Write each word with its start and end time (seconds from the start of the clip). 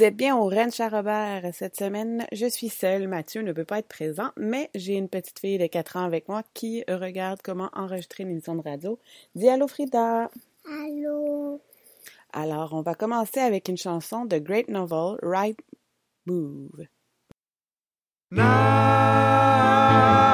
Vous 0.00 0.06
êtes 0.06 0.16
bien 0.16 0.34
au 0.34 0.46
Rennes 0.46 0.72
Charrobert. 0.72 1.50
Cette 1.52 1.76
semaine, 1.76 2.26
je 2.32 2.46
suis 2.46 2.70
seule. 2.70 3.06
Mathieu 3.06 3.42
ne 3.42 3.52
peut 3.52 3.66
pas 3.66 3.80
être 3.80 3.86
présent, 3.86 4.30
mais 4.38 4.70
j'ai 4.74 4.94
une 4.94 5.10
petite 5.10 5.38
fille 5.38 5.58
de 5.58 5.66
4 5.66 5.98
ans 5.98 6.04
avec 6.04 6.26
moi 6.26 6.42
qui 6.54 6.82
regarde 6.88 7.40
comment 7.44 7.68
enregistrer 7.74 8.22
une 8.22 8.30
émission 8.30 8.54
de 8.54 8.62
radio. 8.62 8.98
Dis 9.34 9.50
allô 9.50 9.68
Frida. 9.68 10.30
Allô? 10.64 11.60
Alors, 12.32 12.72
on 12.72 12.80
va 12.80 12.94
commencer 12.94 13.40
avec 13.40 13.68
une 13.68 13.76
chanson 13.76 14.24
de 14.24 14.38
Great 14.38 14.68
Novel, 14.68 15.18
Right 15.20 15.58
Move. 16.24 16.86
Now 18.30 20.29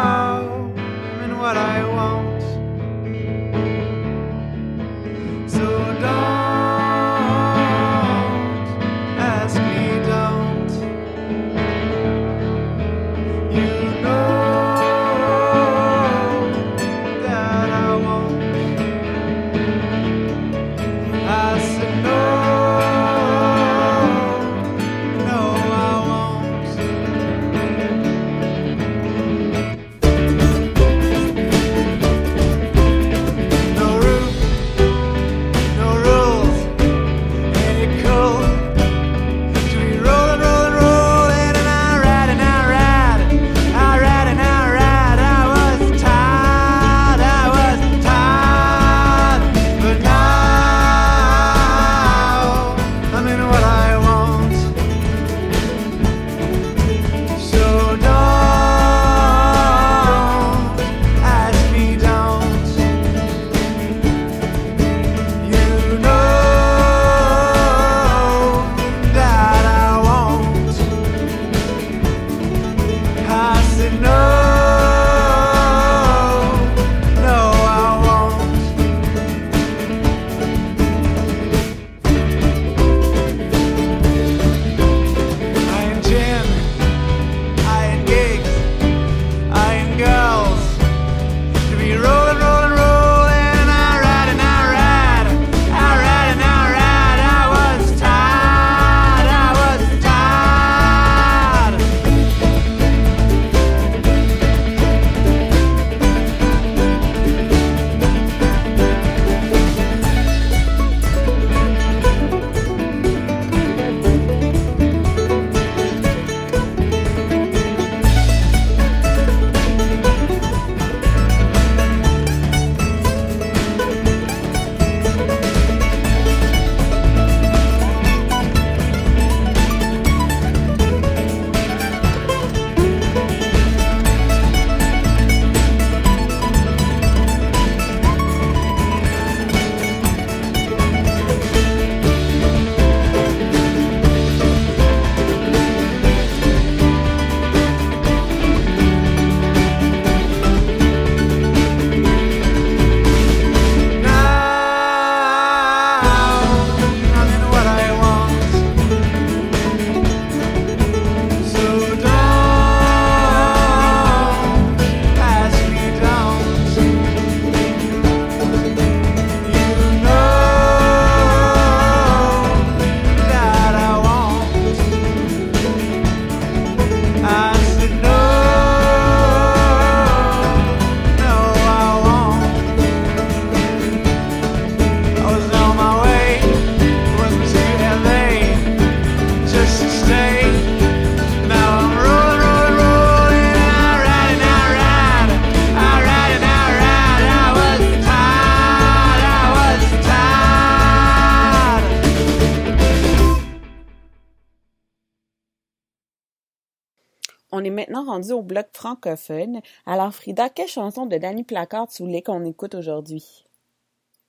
Rendu 208.06 208.32
au 208.32 208.43
bloc 208.43 208.69
francophone. 208.72 209.61
Alors 209.84 210.14
Frida, 210.14 210.49
quelle 210.49 210.69
chanson 210.69 211.06
de 211.06 211.19
Danny 211.19 211.44
Placard 211.44 211.88
tu 211.88 212.02
voulais 212.02 212.22
qu'on 212.22 212.44
écoute 212.44 212.75
aujourd'hui? 212.75 213.46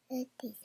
Désert. 0.09 0.57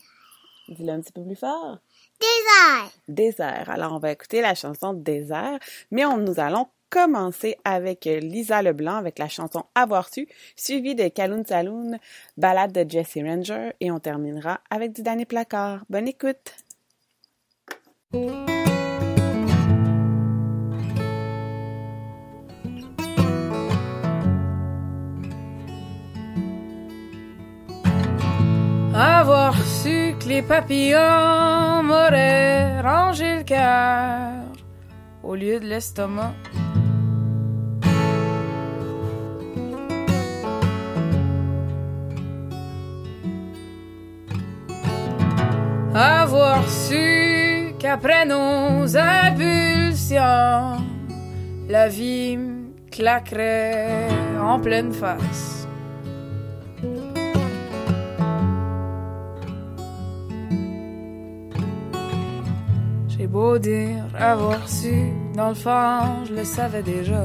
Dis-le 0.69 0.93
un 0.93 1.01
petit 1.01 1.13
peu 1.13 1.23
plus 1.23 1.37
fort. 1.37 1.79
Désert. 2.21 2.91
Désert. 3.09 3.71
Alors, 3.71 3.93
on 3.93 3.99
va 3.99 4.13
écouter 4.13 4.41
la 4.41 4.55
chanson 4.55 4.95
Désert, 4.95 5.59
mais 5.91 6.05
on, 6.05 6.19
nous 6.19 6.39
allons 6.39 6.69
commencer 6.89 7.57
avec 7.65 8.07
euh, 8.07 8.21
Lisa 8.21 8.63
Leblanc 8.63 8.97
avec 8.97 9.19
la 9.19 9.29
chanson 9.29 9.65
Avoir 9.75 10.13
su, 10.13 10.29
suivie 10.57 10.95
de 10.95 11.09
Kaloun 11.09 11.45
Saloon, 11.45 11.99
balade 12.37 12.73
de 12.73 12.89
Jesse 12.89 13.17
Ranger, 13.17 13.73
et 13.81 13.91
on 13.91 13.99
terminera 13.99 14.61
avec 14.71 14.93
du 14.93 15.03
Danny 15.03 15.25
Placard. 15.25 15.85
Bonne 15.89 16.09
écoute! 16.09 16.55
Avoir 28.95 29.57
su 29.57 30.15
que 30.21 30.29
les 30.29 30.43
papillons 30.43 31.83
m'auraient 31.83 32.83
rangé 32.83 33.37
le 33.37 33.43
cœur 33.43 34.33
au 35.23 35.35
lieu 35.35 35.59
de 35.61 35.67
l'estomac. 35.67 36.35
Avoir 45.95 46.69
su 46.69 47.75
qu'après 47.79 48.27
nos 48.27 48.97
impulsions, 48.97 50.21
la 51.69 51.89
vie 51.89 52.37
me 52.37 52.73
claquerait 52.91 54.09
en 54.39 54.61
pleine 54.61 54.93
face. 54.93 55.62
Beau 63.33 63.57
dire 63.59 64.05
avoir 64.19 64.69
su, 64.69 64.95
dans 65.35 65.49
le 65.49 65.55
fond, 65.55 66.27
je 66.29 66.35
le 66.35 66.45
savais 66.45 66.83
déjà. 66.83 67.25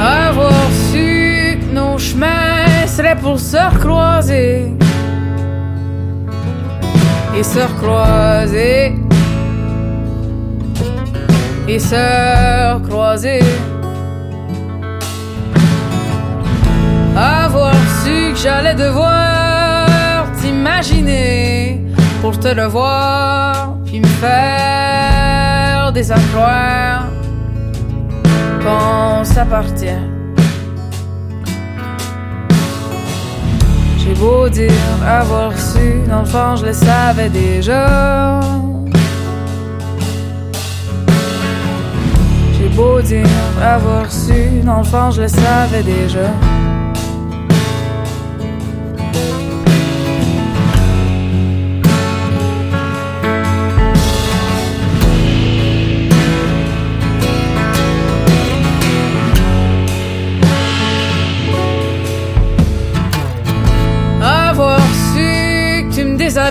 Avoir 0.00 0.68
su 0.90 1.58
que 1.60 1.74
nos 1.74 1.96
chemins 1.98 2.86
seraient 2.88 3.20
pour 3.24 3.38
se 3.38 3.62
recroiser. 3.74 4.72
Et 7.36 7.44
se 7.44 7.60
recroiser. 7.60 8.94
Et 11.68 11.78
se 11.78 12.74
recroiser. 12.74 13.44
Avoir 17.16 17.76
su 18.02 18.32
que 18.32 18.38
j'allais 18.42 18.74
devoir 18.74 19.31
t'imaginer 20.62 21.80
pour 22.20 22.38
te 22.38 22.48
le 22.48 22.66
voir, 22.66 23.76
puis 23.84 23.98
me 23.98 24.06
faire 24.06 25.90
des 25.92 26.12
emplois 26.12 27.08
qu'on 28.62 29.24
s'appartient. 29.24 30.02
J'ai 33.98 34.14
beau 34.14 34.48
dire 34.48 34.70
avoir 35.04 35.52
su, 35.58 36.02
dans 36.08 36.20
le 36.20 36.26
fond 36.26 36.54
je 36.56 36.66
le 36.66 36.72
savais 36.72 37.28
déjà. 37.28 38.40
J'ai 42.56 42.68
beau 42.68 43.00
dire 43.00 43.26
avoir 43.60 44.10
su, 44.12 44.60
dans 44.64 44.78
le 44.78 44.84
fond 44.84 45.10
je 45.10 45.22
le 45.22 45.28
savais 45.28 45.82
déjà. 45.82 46.30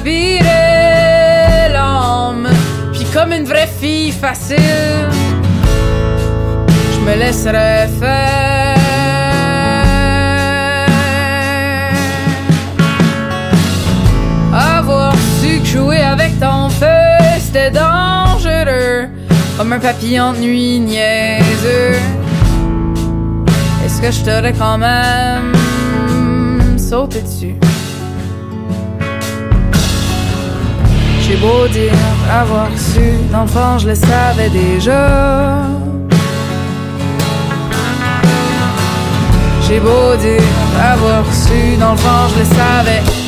Que 0.01 0.09
tu 0.09 0.09
me 0.09 0.39
déshabillerais 0.39 1.69
l'âme, 1.74 2.50
puis 2.94 3.06
comme 3.13 3.31
une 3.31 3.45
vraie 3.45 3.69
fille 3.80 4.12
facile, 4.12 4.57
je 6.94 7.00
me 7.00 7.15
laisserais 7.18 7.88
faire. 8.00 8.77
Avoir 14.53 15.13
su 15.42 15.59
que 15.59 15.65
jouer 15.65 16.01
avec 16.01 16.39
ton 16.39 16.69
feu 16.69 16.88
c'était 17.39 17.71
dangereux, 17.71 19.07
comme 19.57 19.74
un 19.74 19.80
papillon 19.80 20.33
de 20.33 20.39
nuit 20.39 20.80
niaiseux. 20.80 22.00
Est-ce 23.86 24.01
que 24.01 24.12
je 24.12 24.21
t'aurais 24.24 24.53
quand 24.53 24.77
même 24.77 25.60
J'ai 31.31 31.37
beau 31.37 31.65
dire 31.65 31.93
avoir 32.29 32.67
su, 32.77 32.99
fond 33.47 33.77
je 33.77 33.87
le 33.87 33.95
savais 33.95 34.49
déjà. 34.49 35.61
J'ai 39.65 39.79
beau 39.79 40.13
dire 40.19 40.41
avoir 40.91 41.23
su, 41.33 41.77
fond 41.79 42.27
je 42.33 42.39
le 42.39 42.45
savais. 42.45 43.20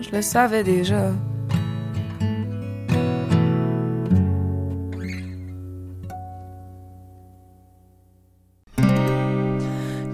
Je 0.00 0.10
le 0.16 0.22
savais 0.22 0.64
déjà. 0.64 1.10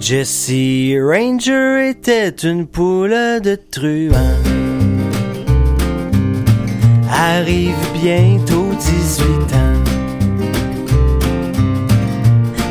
Jessie 0.00 0.98
Ranger 0.98 1.90
était 1.90 2.30
une 2.30 2.66
poule 2.66 3.40
de 3.40 3.56
truand. 3.70 4.36
Arrive 7.10 7.76
bientôt 8.02 8.70
18 8.78 9.24
ans. 9.54 9.84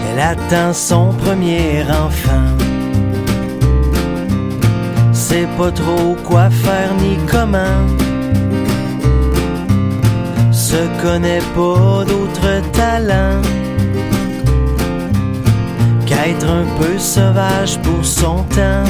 Elle 0.10 0.20
attend 0.20 0.74
son 0.74 1.14
premier 1.14 1.84
enfant. 1.84 2.77
Pas 5.46 5.72
trop 5.72 6.16
quoi 6.24 6.50
faire 6.50 6.94
ni 6.96 7.16
comment. 7.28 7.86
Se 10.52 10.82
connaît 11.02 11.46
pas 11.56 12.04
d'autres 12.06 12.62
talents 12.72 13.42
qu'être 16.08 16.50
un 16.50 16.66
peu 16.80 16.98
sauvage 16.98 17.80
pour 17.82 18.04
son 18.04 18.38
temps. 18.56 18.90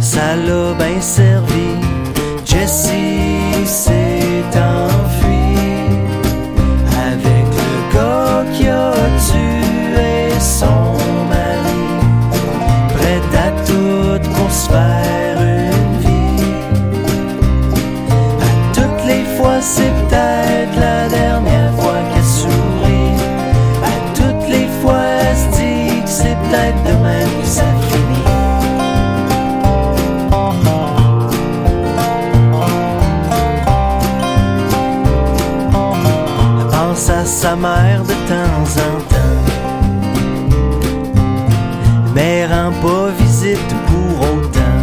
Ça 0.00 0.34
l'a 0.36 0.74
bien 0.74 1.00
servi, 1.00 1.68
Jessie 2.44 3.64
s'est 3.64 4.44
enfuie 4.54 4.93
sa 37.44 37.56
mère 37.56 38.02
de 38.10 38.16
temps 38.32 38.70
en 38.88 38.94
temps. 39.12 39.44
Mais 42.14 42.46
rend 42.46 42.72
pas 42.84 43.08
visite 43.20 43.72
pour 43.88 44.14
autant. 44.32 44.80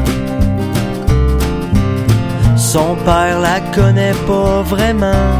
Son 2.55 2.95
père 3.07 3.39
la 3.39 3.59
connaît 3.77 4.19
pas 4.27 4.61
vraiment. 4.73 5.31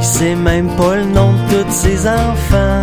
Il 0.00 0.06
sait 0.14 0.34
même 0.34 0.70
pas 0.80 0.96
le 0.96 1.08
nom 1.18 1.30
de 1.34 1.62
tous 1.62 1.78
ses 1.84 2.00
enfants. 2.08 2.82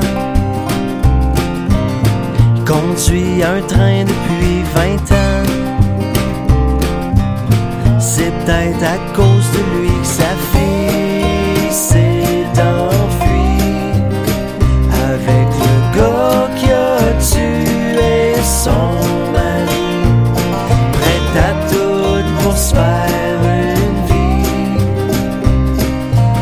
Il 2.56 2.64
conduit 2.74 3.44
un 3.44 3.62
train 3.74 4.00
depuis 4.14 4.58
20 4.80 5.12
ans. 5.24 5.46
C'est 8.00 8.34
peut-être 8.40 8.84
à 8.96 8.98
cause 9.18 9.48
de 9.56 9.62
lui 9.74 9.94
que 10.04 10.55
s'est 11.76 12.46
enfui 12.58 13.60
avec 15.12 15.50
le 15.68 15.98
gars 15.98 16.48
qui 16.56 16.72
a 16.72 17.00
tué 17.20 18.34
son 18.42 18.94
mari, 19.36 19.90
prêt 20.94 21.40
à 21.50 21.52
tout 21.70 22.24
pour 22.42 22.56
se 22.56 22.74
faire 22.74 23.42
une 23.44 24.00
vie. 24.08 24.80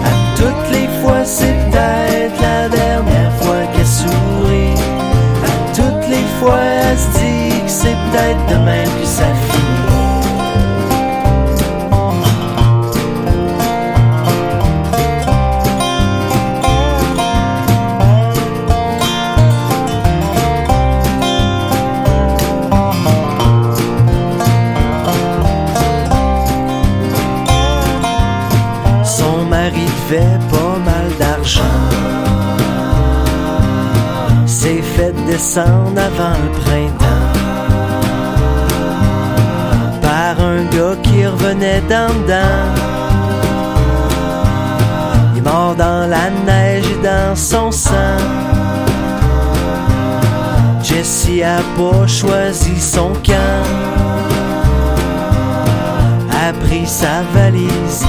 À 0.05 0.13
toutes 0.37 0.69
les 0.71 0.87
fois, 1.01 1.25
c'est 1.25 1.57
peut-être 1.71 2.39
la 2.39 2.69
dernière 2.69 3.33
fois 3.41 3.63
qu'elle 3.73 3.87
sourit. 3.87 4.77
À 5.51 5.75
toutes 5.75 6.07
les 6.09 6.27
fois, 6.39 6.61
elle 6.61 6.97
se 6.99 7.09
dit 7.17 7.59
que 7.65 7.71
c'est 7.79 7.97
peut-être 8.11 8.45
demain 8.51 8.83
que 8.83 9.07
ça 9.07 9.25
finit. 9.49 9.72
Descendre 35.43 35.99
avant 35.99 36.37
le 36.41 36.51
printemps 36.61 37.33
par 40.01 40.39
un 40.39 40.63
gars 40.73 40.95
qui 41.03 41.25
revenait 41.27 41.81
d'en 41.89 42.07
dedans. 42.07 42.63
Il 45.33 45.39
est 45.39 45.41
mort 45.41 45.75
dans 45.75 46.07
la 46.07 46.29
neige 46.45 46.85
et 46.85 47.03
dans 47.03 47.35
son 47.35 47.71
sang. 47.71 48.19
Jessie 50.81 51.43
a 51.43 51.59
pas 51.77 52.07
choisi 52.07 52.79
son 52.79 53.11
camp. 53.27 53.63
A 56.47 56.53
pris 56.65 56.87
sa 56.87 57.21
valise 57.33 58.05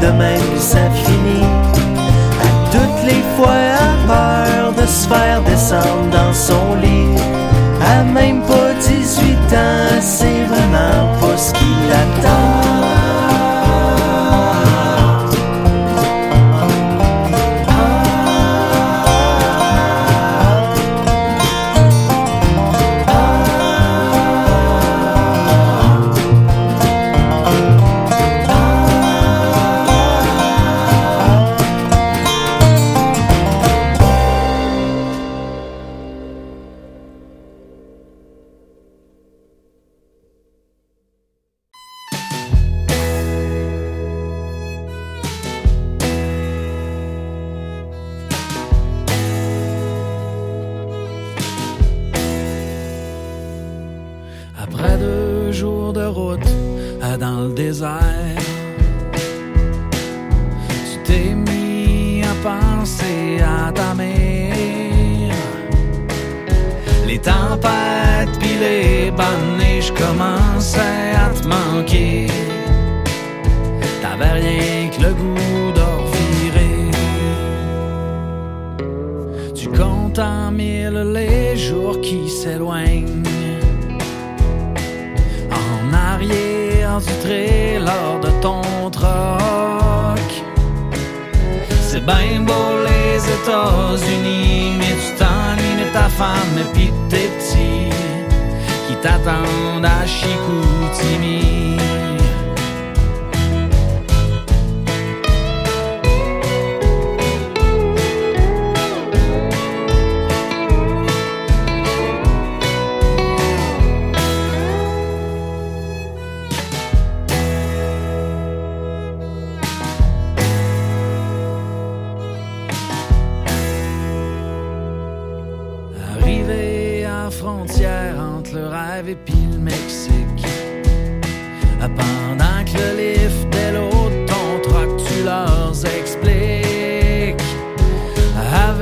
demain 0.00 0.38
que 0.54 0.60
ça 0.60 0.84
finit. 1.04 1.46
À 2.46 2.50
toutes 2.72 3.02
les 3.04 3.22
fois, 3.36 3.62
a 3.86 3.90
peur 4.06 4.72
de 4.72 4.86
se 4.86 5.06
faire 5.08 5.42
descendre 5.42 6.10
dans 6.10 6.32
son 6.32 6.74
lit. 6.76 7.16
À 7.82 8.02
même 8.02 8.42
pas 8.42 8.72
18 8.80 9.34
ans, 9.54 10.00
c'est 10.00 10.44
vraiment 10.44 11.06
pas 11.20 11.36
ce 11.36 11.52
qui 11.52 11.70
l'attend. 11.88 12.39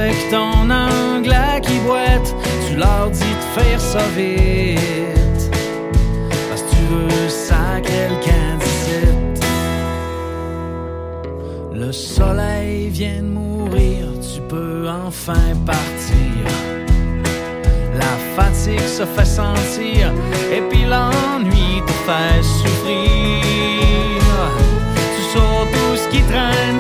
Avec 0.00 0.31
ton 0.31 0.71
anglais 0.71 1.61
qui 1.61 1.76
boite, 1.81 2.33
tu 2.69 2.76
leur 2.76 3.11
dis 3.11 3.19
de 3.19 3.61
faire 3.61 3.81
ça 3.81 4.05
vite. 4.17 5.50
Parce 6.49 6.62
que 6.62 6.71
tu 6.71 6.83
veux 6.88 7.28
le 8.09 8.14
camp 8.25 8.59
d'ici. 8.61 9.00
Le 11.75 11.90
soleil 11.90 12.90
vient 12.90 13.23
de 13.23 13.28
mourir, 13.28 14.07
tu 14.23 14.40
peux 14.43 14.87
enfin 14.88 15.57
partir. 15.67 16.45
La 17.97 18.14
fatigue 18.37 18.78
se 18.87 19.05
fait 19.05 19.25
sentir 19.25 20.12
et 20.55 20.61
puis 20.71 20.85
l'ennui 20.85 21.83
te 21.85 21.93
fait 22.07 22.40
souffrir. 22.40 23.43
Tu 25.17 25.38
tout 25.73 25.97
ce 25.97 26.09
qui 26.09 26.23
traîne 26.23 26.78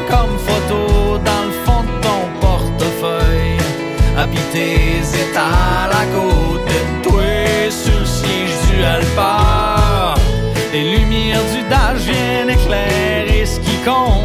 Habiter 4.48 5.00
étals 5.14 5.90
à 5.92 6.06
côté 6.06 6.72
de 6.72 7.02
toi 7.02 7.70
sur 7.70 7.98
le 7.98 8.06
siège 8.06 8.50
du 8.70 8.82
Alpha. 8.82 10.14
Les 10.72 10.96
lumières 10.96 11.42
du 11.54 11.62
dash 11.68 11.98
viennent 11.98 12.50
éclairer 12.50 13.44
ce 13.44 13.60
qui 13.60 13.76
compte 13.84 14.17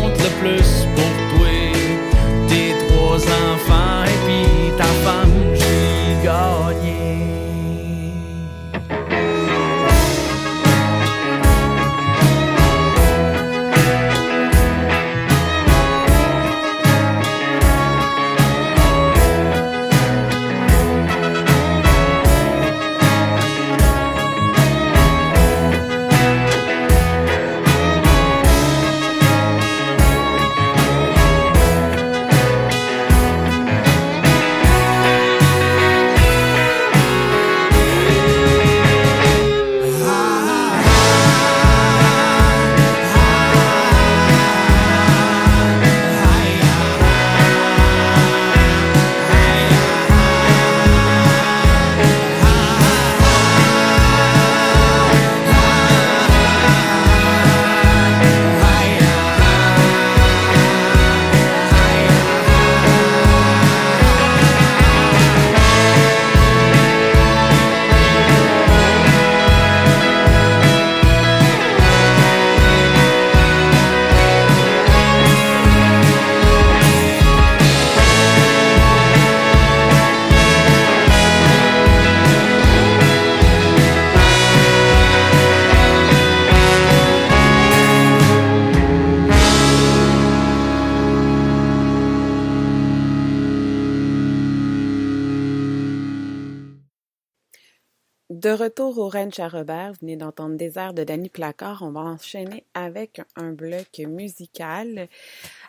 De 98.43 98.49
retour 98.49 98.97
au 98.97 99.07
Ranch 99.07 99.39
à 99.39 99.47
Robert, 99.47 99.93
venez 100.01 100.17
d'entendre 100.17 100.57
Désert 100.57 100.93
de 100.93 101.05
Danny 101.05 101.29
Placard. 101.29 101.81
On 101.81 101.91
va 101.91 102.01
enchaîner 102.01 102.65
avec 102.73 103.21
un 103.37 103.53
bloc 103.53 103.99
musical 103.99 105.07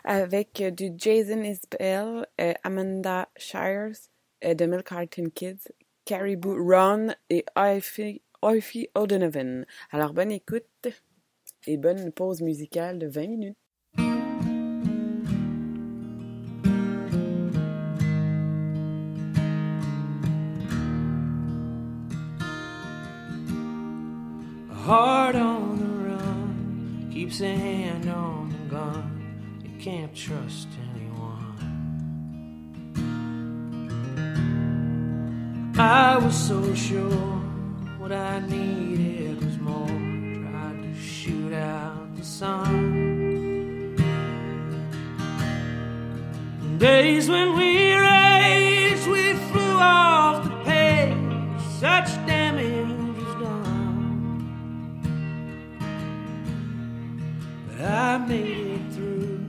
avec 0.03 0.61
du 0.75 0.91
Jason 0.97 1.41
Isbell, 1.41 2.27
euh, 2.41 2.53
Amanda 2.63 3.29
Shires, 3.37 3.95
euh, 4.43 4.55
de 4.55 4.65
Milk 4.65 4.89
Kids, 5.33 5.71
Caribou 6.03 6.53
Ron 6.69 7.13
et 7.29 7.45
Oifi 7.55 8.89
O'Donovan. 8.93 9.65
Alors 9.91 10.11
bonne 10.11 10.33
écoute 10.33 10.89
et 11.67 11.77
bonne 11.77 12.11
pause 12.11 12.41
musicale 12.41 12.99
de 12.99 13.07
20 13.07 13.27
minutes. 13.27 13.64
Heart 24.85 25.35
on 25.35 25.79
the 25.79 26.09
run 26.09 27.09
keeps 27.11 27.41
a 27.41 27.55
hand 27.55 28.07
on 28.07 28.49
the 28.49 28.75
gun. 28.75 29.59
You 29.63 29.71
can't 29.79 30.15
trust 30.15 30.67
anyone. 30.91 31.55
I 35.75 36.17
was 36.17 36.35
so 36.35 36.75
sure 36.75 37.39
what 37.97 38.11
I 38.11 38.41
needed 38.41 39.43
was 39.43 39.57
more. 39.57 39.87
Tried 39.87 40.83
to 40.83 40.93
shoot 41.01 41.53
out 41.53 42.15
the 42.15 42.23
sun. 42.23 43.95
Days 46.77 47.27
when 47.27 47.57
we 47.57 47.91
raged, 47.95 49.07
we 49.07 49.33
flew 49.49 49.77
off 49.79 50.43
the 50.43 50.55
page. 50.63 51.17
Such 51.79 52.09
damage 52.27 52.84
I 57.85 58.17
made 58.17 58.67
it 58.67 58.93
through, 58.93 59.39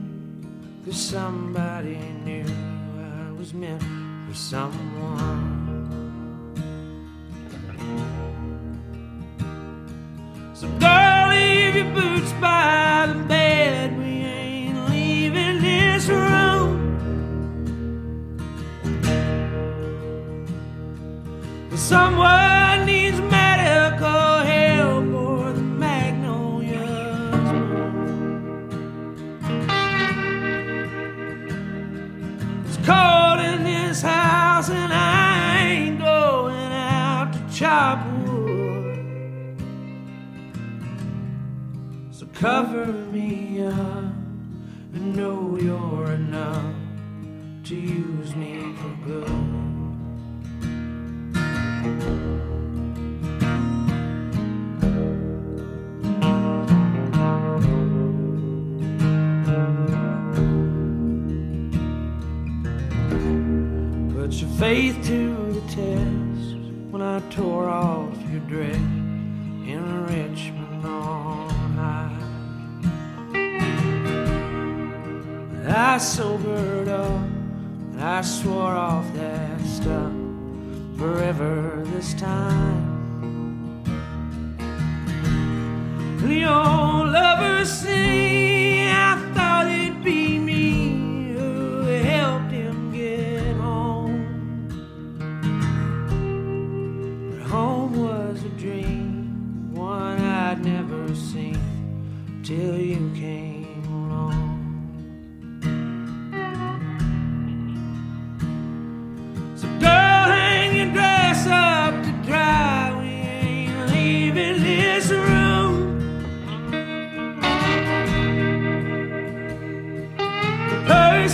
cause 0.85 1.01
somebody 1.01 1.97
knew 2.23 2.45
I 2.45 3.31
was 3.31 3.51
meant 3.51 3.81
for 4.27 4.35
someone. 4.35 5.65
So, 10.53 10.67
girl, 10.79 11.29
leave 11.29 11.75
your 11.75 11.91
boots 11.95 12.31
by 12.33 13.07
the 13.11 13.19
bed. 13.27 13.97
We 13.97 14.05
ain't 14.05 14.89
leaving 14.91 15.61
this 15.61 16.07
room. 16.07 16.77
If 21.71 21.79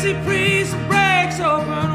Percy 0.03 0.21
priest 0.25 0.75
breaks 0.89 1.39
open 1.39 1.92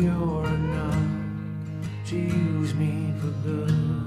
you're 0.00 0.46
enough 0.46 2.06
to 2.06 2.16
use 2.16 2.74
me 2.74 3.12
for 3.20 3.30
good. 3.48 4.05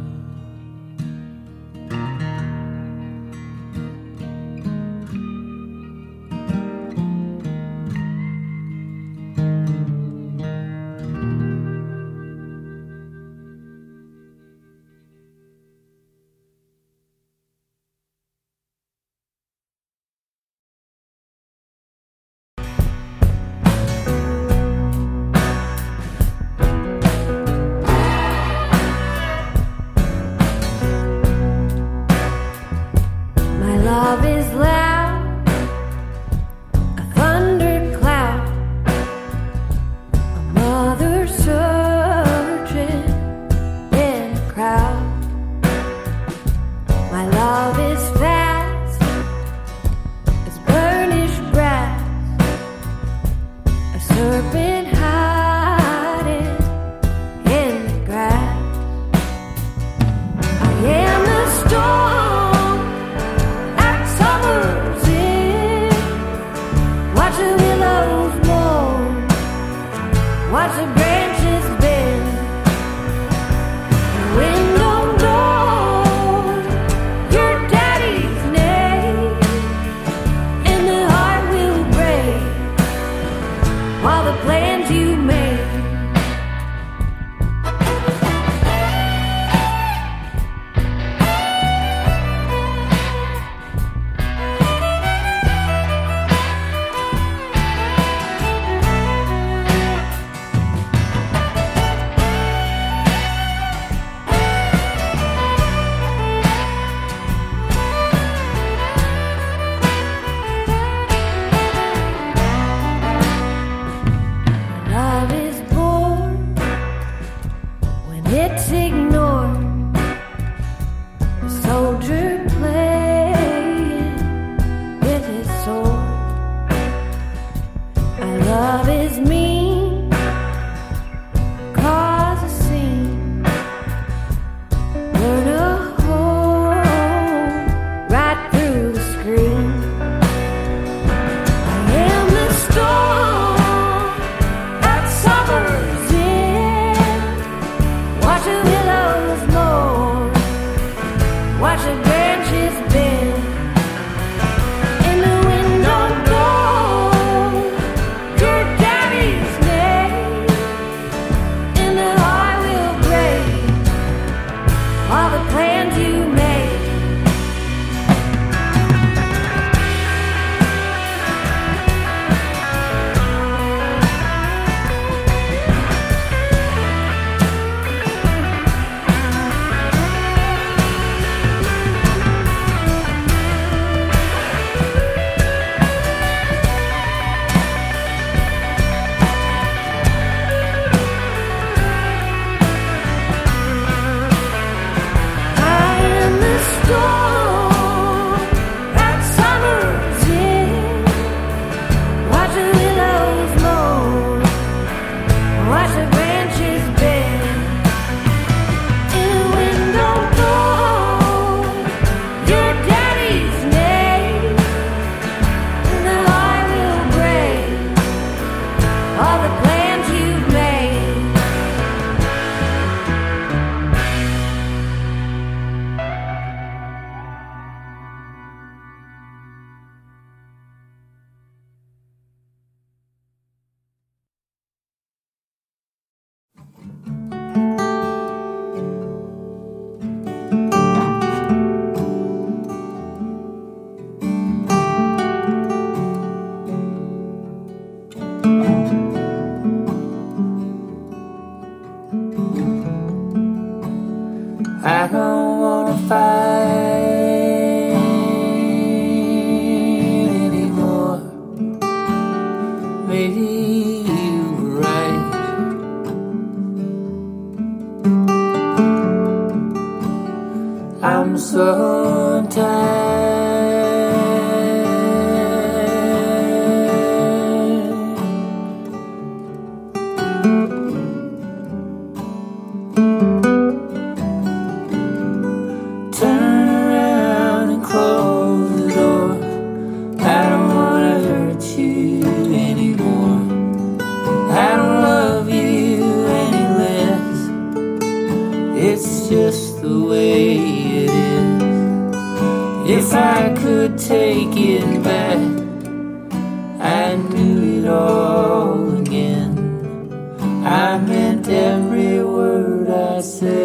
myself. 313.19 313.58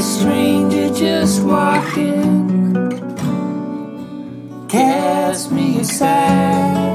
A 0.00 0.02
stranger 0.02 0.88
just 0.94 1.42
walking. 1.42 2.88
Cast 4.66 5.52
me 5.52 5.80
aside. 5.80 6.89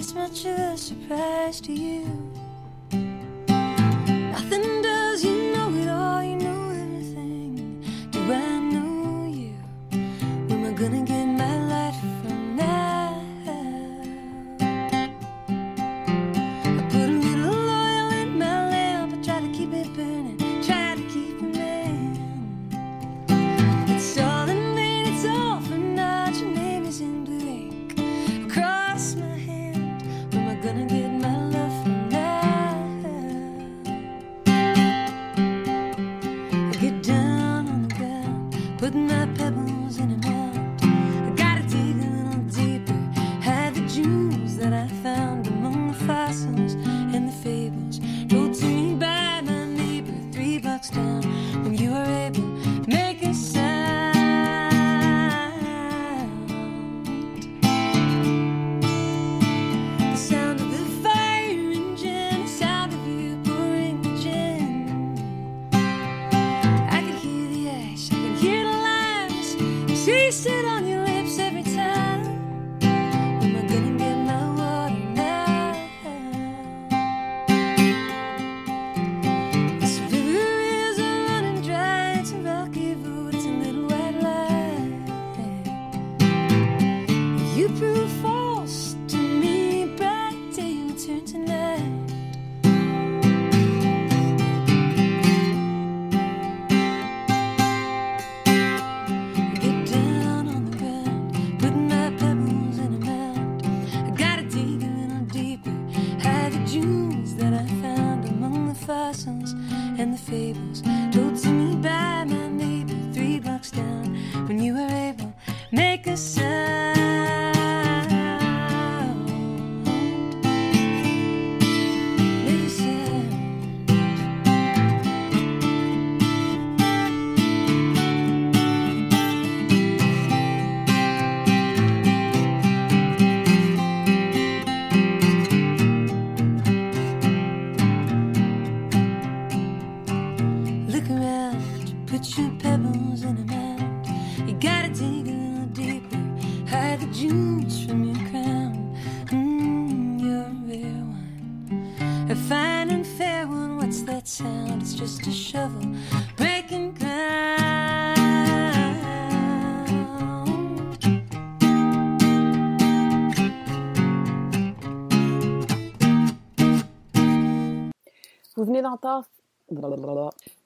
As 0.00 0.14
much 0.14 0.46
of 0.46 0.58
a 0.58 0.78
surprise 0.78 1.60
to 1.60 1.74
you. 1.74 2.39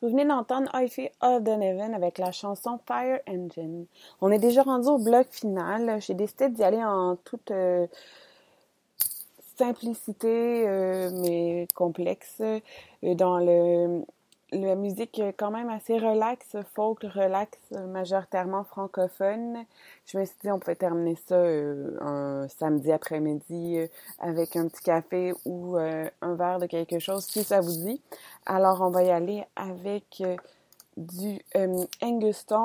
Vous 0.00 0.08
venez 0.08 0.24
d'entendre 0.24 0.70
Ivy 0.74 1.10
O'Donovan 1.20 1.92
avec 1.94 2.16
la 2.18 2.32
chanson 2.32 2.78
Fire 2.86 3.20
Engine. 3.28 3.84
On 4.22 4.30
est 4.30 4.38
déjà 4.38 4.62
rendu 4.62 4.88
au 4.88 4.98
bloc 4.98 5.26
final. 5.30 6.00
J'ai 6.00 6.14
décidé 6.14 6.48
d'y 6.48 6.64
aller 6.64 6.82
en 6.82 7.16
toute 7.16 7.50
euh, 7.50 7.86
simplicité, 9.56 10.66
euh, 10.66 11.10
mais 11.20 11.68
complexe, 11.74 12.40
euh, 12.40 12.60
dans 13.14 13.38
le 13.38 14.04
la 14.52 14.74
musique 14.74 15.20
quand 15.36 15.50
même 15.50 15.68
assez 15.68 15.98
relax, 15.98 16.56
folk 16.74 17.02
relax, 17.02 17.58
majoritairement 17.88 18.64
francophone. 18.64 19.64
Je 20.06 20.18
me 20.18 20.24
suis 20.24 20.36
dit 20.42 20.50
on 20.50 20.58
pouvait 20.58 20.76
terminer 20.76 21.16
ça 21.16 21.36
euh, 21.36 21.96
un 22.00 22.46
samedi 22.48 22.92
après-midi 22.92 23.78
euh, 23.78 23.86
avec 24.18 24.56
un 24.56 24.68
petit 24.68 24.82
café 24.82 25.32
ou 25.44 25.76
euh, 25.76 26.08
un 26.20 26.34
verre 26.34 26.58
de 26.58 26.66
quelque 26.66 26.98
chose 26.98 27.24
si 27.24 27.42
ça 27.42 27.60
vous 27.60 27.84
dit. 27.84 28.00
Alors 28.46 28.80
on 28.82 28.90
va 28.90 29.02
y 29.02 29.10
aller 29.10 29.44
avec 29.56 30.20
euh, 30.20 30.36
du 30.96 31.40
euh, 31.56 31.84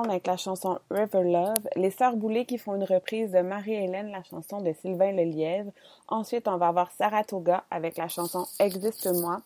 avec 0.04 0.28
la 0.28 0.38
chanson 0.38 0.80
River 0.90 1.24
Love, 1.24 1.68
les 1.76 1.92
Sœurs 1.92 2.16
Boulay 2.16 2.46
qui 2.46 2.58
font 2.58 2.76
une 2.76 2.84
reprise 2.84 3.32
de 3.32 3.40
Marie-Hélène, 3.40 4.12
la 4.12 4.24
chanson 4.24 4.62
de 4.62 4.74
Sylvain 4.82 5.12
Lelièvre. 5.12 5.72
Ensuite, 6.08 6.48
on 6.48 6.58
va 6.58 6.68
avoir 6.68 6.92
Saratoga 6.92 7.64
avec 7.72 7.98
la 7.98 8.08
chanson 8.08 8.46
Existe-moi. 8.60 9.42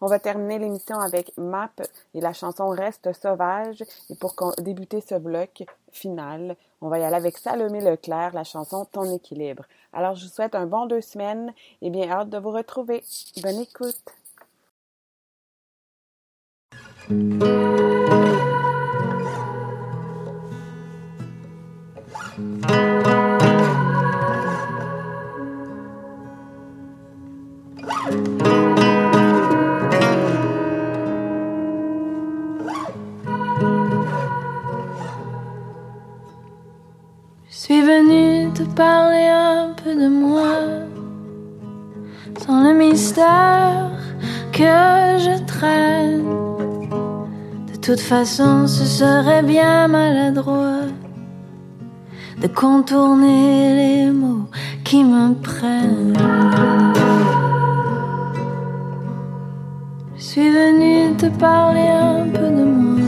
On 0.00 0.06
va 0.06 0.18
terminer 0.20 0.58
l'émission 0.58 0.98
avec 1.00 1.36
Map 1.36 1.72
et 2.14 2.20
la 2.20 2.32
chanson 2.32 2.68
Reste 2.68 3.12
sauvage. 3.12 3.82
Et 4.10 4.14
pour 4.14 4.34
débuter 4.58 5.00
ce 5.00 5.16
bloc 5.16 5.64
final, 5.90 6.56
on 6.80 6.88
va 6.88 7.00
y 7.00 7.04
aller 7.04 7.16
avec 7.16 7.36
Salomé 7.38 7.80
Leclerc, 7.80 8.32
la 8.34 8.44
chanson 8.44 8.84
Ton 8.84 9.12
équilibre. 9.12 9.64
Alors, 9.92 10.14
je 10.14 10.24
vous 10.24 10.30
souhaite 10.30 10.54
un 10.54 10.66
bon 10.66 10.86
deux 10.86 11.00
semaines 11.00 11.52
et 11.82 11.90
bien 11.90 12.08
hâte 12.10 12.30
de 12.30 12.38
vous 12.38 12.52
retrouver. 12.52 13.02
Bonne 13.42 13.60
écoute! 13.60 14.04
que 44.52 45.18
je 45.24 45.44
traîne. 45.44 46.24
De 47.72 47.76
toute 47.80 48.00
façon, 48.00 48.66
ce 48.66 48.84
serait 48.84 49.42
bien 49.42 49.88
maladroit 49.88 50.86
de 52.40 52.46
contourner 52.46 53.74
les 53.74 54.10
mots 54.10 54.48
qui 54.84 55.02
me 55.02 55.34
prennent. 55.34 56.16
Je 60.16 60.22
suis 60.22 60.50
venue 60.50 61.16
te 61.16 61.26
parler 61.26 61.88
un 61.88 62.24
peu 62.28 62.48
de 62.58 62.64
moi, 62.64 63.00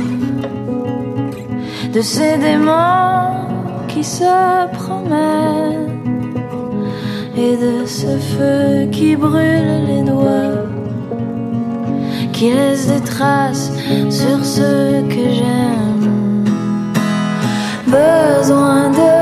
de 1.93 2.01
ces 2.01 2.39
démons 2.39 3.47
qui 3.89 4.03
se 4.03 4.67
promènent 4.73 6.00
et 7.41 7.57
de 7.57 7.87
ce 7.87 8.13
feu 8.33 8.87
qui 8.93 9.17
brûle 9.17 9.87
les 9.91 10.03
doigts, 10.03 10.67
qui 12.35 12.53
laisse 12.53 12.87
des 12.87 13.01
traces 13.01 13.71
sur 14.11 14.45
ceux 14.45 15.03
que 15.09 15.25
j'aime. 15.39 16.05
Besoin 17.87 18.91
de 18.91 19.20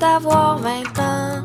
d'avoir 0.00 0.58
20 0.58 0.70
ans. 0.98 1.42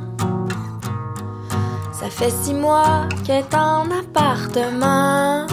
Ça 1.91 2.10
fait 2.10 2.32
six 2.32 2.53
mois 2.53 3.01
qu'elle 3.26 3.43
est 3.43 3.56
en 3.56 3.84
appartement. 3.91 5.45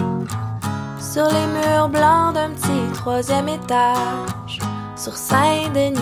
Sur 0.99 1.25
les 1.25 1.47
murs 1.55 1.89
blancs 1.89 2.33
d'un 2.33 2.49
petit 2.51 2.93
troisième 2.93 3.49
étage, 3.49 4.59
sur 4.95 5.15
Saint-Denis, 5.15 5.99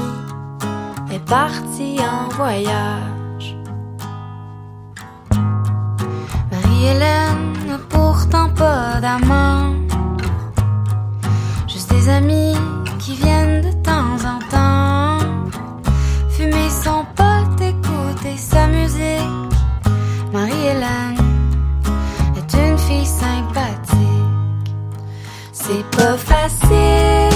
elle 1.10 1.16
est 1.16 1.26
partie 1.26 1.98
en 2.00 2.30
voyage. 2.36 3.58
Marie-Hélène 6.52 7.68
n'a 7.68 7.80
pourtant 7.90 8.50
pas 8.56 9.02
d'amant, 9.02 9.74
juste 11.68 11.90
des 11.90 12.08
amis 12.10 12.56
pas 25.92 26.18
facile. 26.18 27.31